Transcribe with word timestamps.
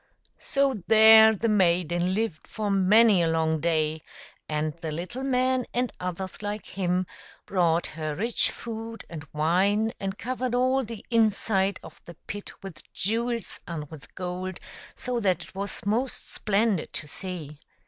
So 0.39 0.81
there 0.87 1.35
the 1.35 1.47
maiden 1.47 2.15
lived 2.15 2.47
for 2.47 2.71
many 2.71 3.21
a 3.21 3.27
long 3.27 3.59
day, 3.59 4.01
and 4.49 4.73
the 4.73 4.91
little 4.91 5.21
man 5.21 5.67
and 5.75 5.91
others 5.99 6.41
like 6.41 6.65
him 6.65 7.05
brought 7.45 7.85
her 7.85 8.15
rich 8.15 8.49
food 8.49 9.05
and 9.11 9.27
wine, 9.31 9.93
and 9.99 10.17
covered 10.17 10.55
all 10.55 10.83
the 10.83 11.05
inside 11.11 11.79
of 11.83 12.01
the 12.05 12.15
pit 12.25 12.51
with 12.63 12.81
jewels 12.91 13.59
and 13.67 13.91
with 13.91 14.15
gold, 14.15 14.59
so 14.95 15.19
that 15.19 15.43
it 15.43 15.53
was 15.53 15.85
most 15.85 16.31
splendid 16.33 16.93
to 16.93 17.07
see. 17.07 17.59